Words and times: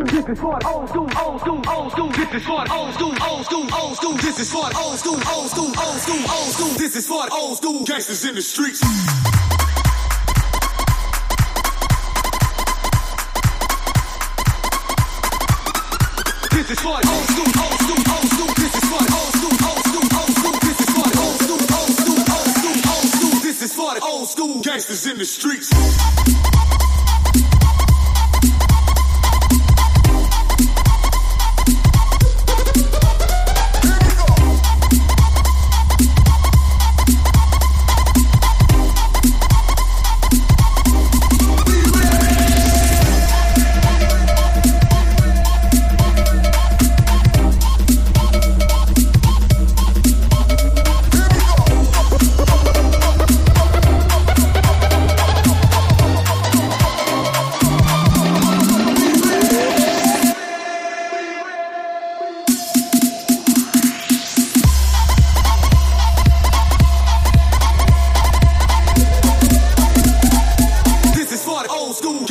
this 0.00 0.26
is 0.26 0.40
old 0.40 0.88
school, 0.88 1.10
old 1.20 1.40
school, 1.40 1.62
old 1.68 1.92
school, 1.92 2.08
this 2.08 2.34
is 2.34 2.48
old 2.48 2.94
school, 2.94 3.14
old 3.28 3.44
school, 3.44 3.74
old 3.74 3.96
school, 3.96 4.14
this 4.14 4.40
is 4.40 4.54
old 4.54 4.98
school, 4.98 5.20
old 5.28 5.50
school, 5.50 5.66
old 5.66 6.00
school, 6.00 6.30
old 6.32 6.52
school, 6.52 6.68
this 6.78 6.96
is 6.96 7.06
for 7.06 7.22
old 7.30 7.58
school 7.58 7.84
gangsters 7.84 8.24
in 8.24 8.34
the 8.34 8.40
streets. 8.40 8.80
This 16.50 16.70
is 16.70 16.84
old 16.86 17.04
school, 17.04 17.50
old 17.60 17.78
school, 17.84 18.00
old 18.12 18.28
school, 18.32 18.50
this 18.56 18.72
is 18.72 18.88
old 18.92 19.32
school, 19.36 19.56
old 19.68 19.84
school, 19.84 20.06
old 20.16 20.32
school, 20.40 20.56
this 20.62 20.80
is 20.80 20.88
old 20.96 21.12
school, 21.12 21.60
old 21.76 21.92
school, 21.92 22.20
old 22.32 22.48
school, 22.56 22.80
old 22.92 23.08
school, 23.12 23.36
this 23.44 23.62
is 23.62 23.78
old 23.78 24.28
school 24.28 24.60
gangsters 24.62 25.06
in 25.06 25.18
the 25.18 25.24
streets. 25.26 25.68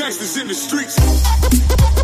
gangsters 0.01 0.35
in 0.37 0.47
the 0.47 0.53
streets. 0.55 2.00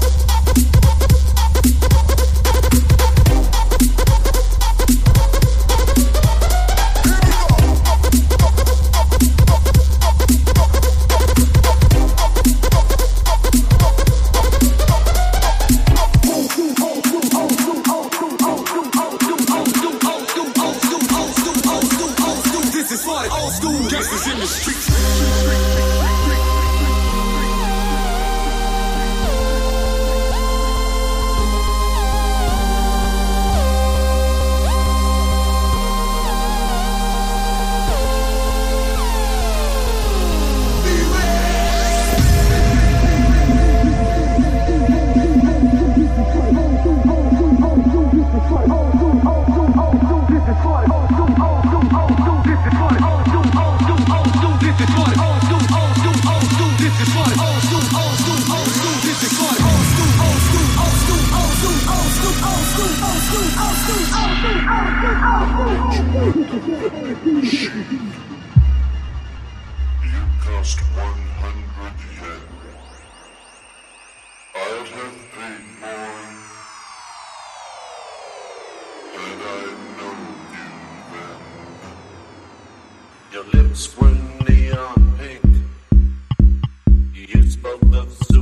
of 87.98 88.37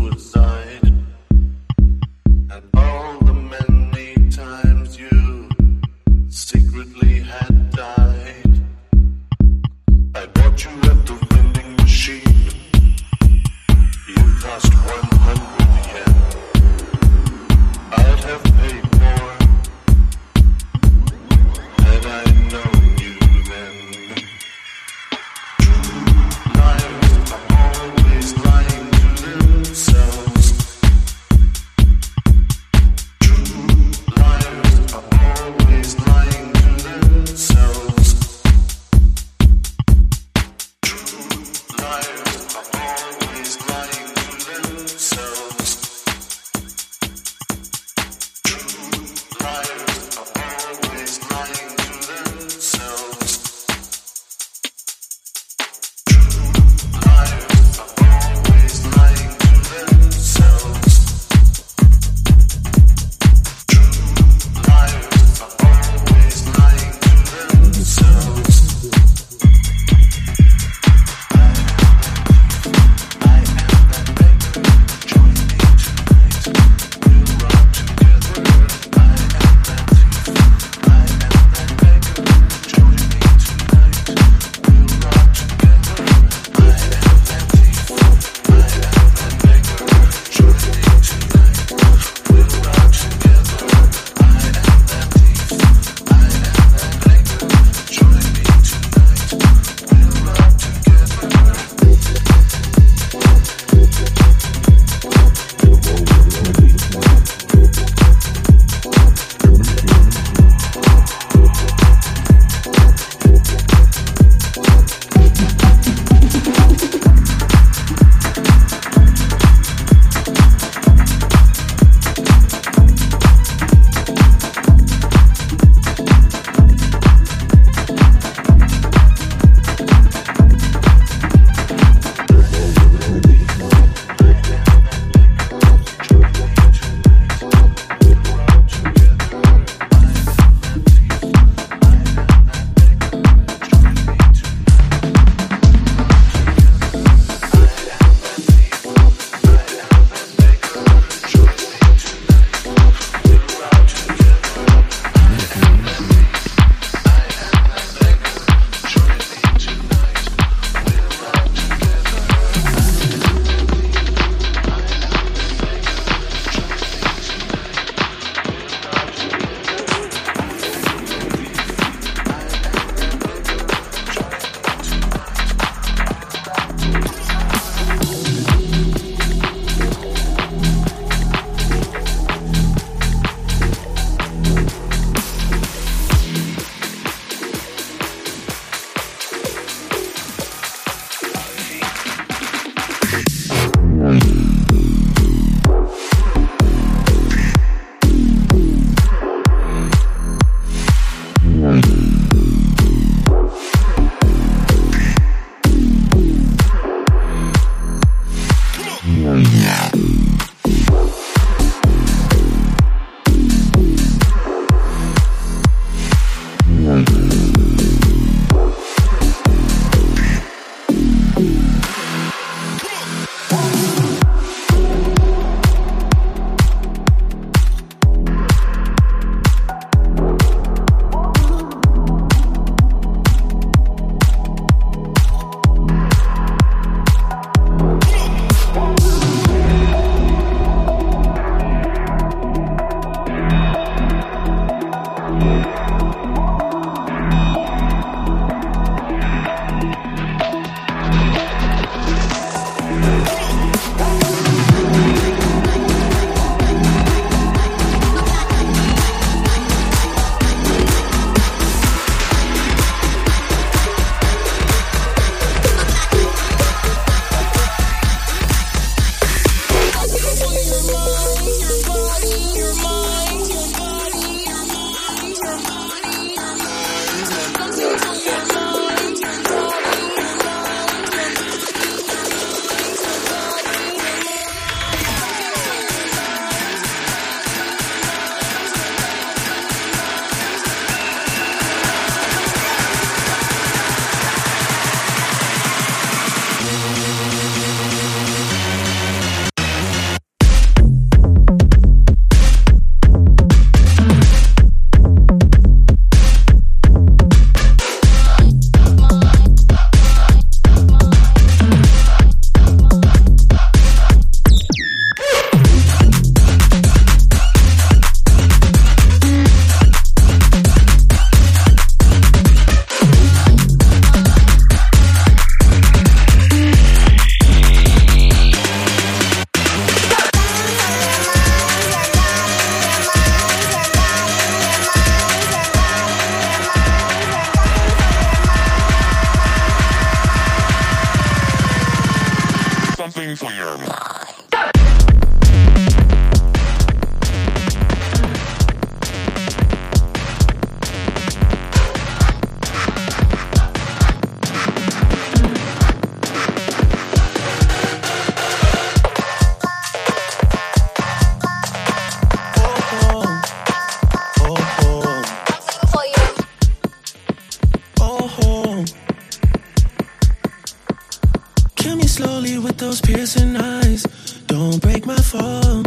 those 372.96 373.02
piercing 373.02 373.58
eyes. 373.58 374.04
Don't 374.48 374.82
break 374.82 375.06
my 375.06 375.16
fall. 375.16 375.84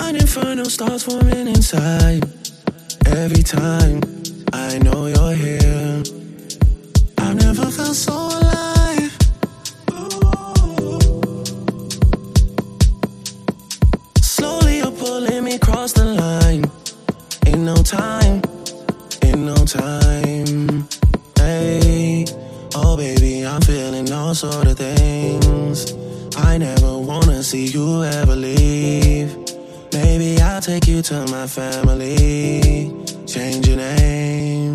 An 0.00 0.16
inferno 0.16 0.64
starts 0.64 1.04
forming 1.04 1.48
inside. 1.48 2.24
Every 3.06 3.42
time 3.42 4.00
I 4.52 4.78
know 4.78 5.06
you're 5.06 5.34
here, 5.34 6.02
I've 7.18 7.36
never 7.36 7.66
felt 7.70 7.96
so 7.96 8.31
like 30.82 30.88
you 30.88 31.02
to 31.02 31.26
my 31.30 31.46
family. 31.46 32.90
Change 33.26 33.68
your 33.68 33.76
name 33.76 34.71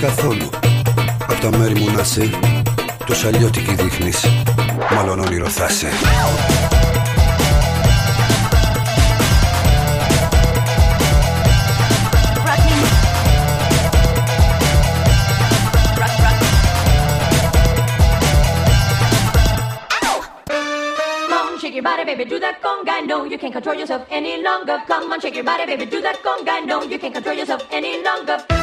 καθόλου 0.00 0.48
Απ' 1.28 1.40
τα 1.40 1.56
μέρη 1.56 1.74
μου 1.74 1.90
να 1.96 2.04
σε 2.04 2.30
Τόσο 3.06 3.28
αλλιώτικη 3.28 3.74
δείχνεις 3.74 4.26
Μάλλον 4.94 5.20
όνειρο 5.20 5.48
θα 5.48 5.68
σε 5.68 5.86
your 21.80 21.84
body, 21.84 22.04
baby, 22.04 22.24
do 22.24 22.38
that 22.38 22.60
conga. 22.60 22.94
No, 23.06 23.24
you 23.24 23.38
can't 23.38 23.54
control 23.54 23.74
yourself 23.74 24.02
any 24.10 24.42
longer. 24.42 24.76
Come 24.86 25.12
on, 25.12 25.20
shake 25.20 25.36
your 25.36 25.44
body, 25.44 25.64
baby, 25.64 25.86
do 25.86 25.98
that 26.02 26.18
conga. 26.26 26.54
No, 26.66 26.82
you 26.82 26.98
can't 26.98 27.14
control 27.14 27.36
yourself 27.40 27.62
any 27.70 28.02
longer. 28.02 28.59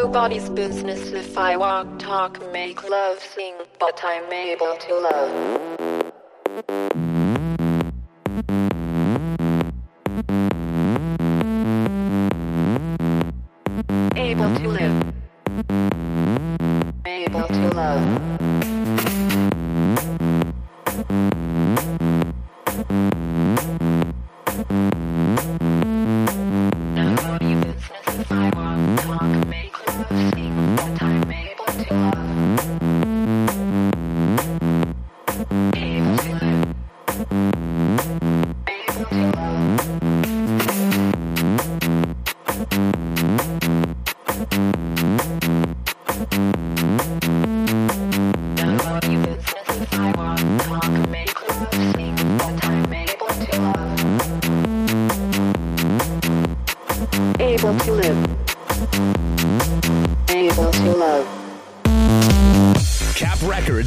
Nobody's 0.00 0.48
business 0.50 1.12
if 1.12 1.38
I 1.38 1.56
walk, 1.56 1.86
talk, 2.00 2.32
make 2.52 2.82
love, 2.90 3.20
sing, 3.20 3.54
but 3.78 4.00
I'm 4.02 4.32
able 4.32 4.76
to 4.86 4.92
love. 5.08 7.13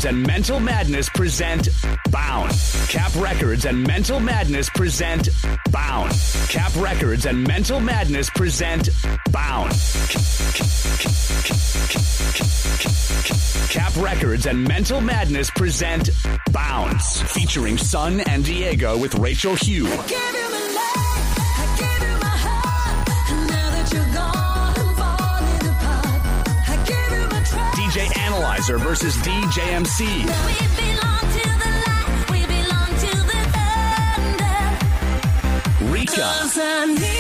And 0.08 0.26
Mental 0.26 0.60
Madness 0.60 1.10
present 1.10 1.68
Bound. 2.12 2.52
Cap 2.88 3.14
Records 3.16 3.66
and 3.66 3.86
Mental 3.86 4.22
Madness 4.22 4.70
present 4.70 5.28
Bound. 5.70 6.12
Cap 6.48 6.72
Records 6.78 7.26
and 7.26 7.46
Mental 7.46 7.82
Madness 7.82 8.30
present 8.30 8.90
Bound. 9.32 9.72
Cap 13.70 13.96
Records 13.98 14.46
and 14.46 14.66
Mental 14.66 15.02
Madness 15.02 15.50
present 15.52 16.10
Bounce, 16.52 17.22
featuring 17.22 17.78
Sun 17.78 18.22
and 18.22 18.46
Diego 18.46 18.98
with 18.98 19.16
Rachel 19.16 19.56
Hugh. 19.56 19.88
Analyzer 28.38 28.78
versus 28.78 29.16
DJMC. 29.18 30.26
Now 30.28 30.46
we 30.46 30.54
belong 30.78 31.26
to 31.38 31.50
the 31.64 31.72
light, 31.88 32.30
we 32.30 32.46
belong 32.46 32.92
to 33.04 33.12
the 33.32 33.42
thunder. 33.56 34.60
Rika. 35.92 36.22
'Cause 36.22 36.58
I 36.60 36.86
need 36.86 37.17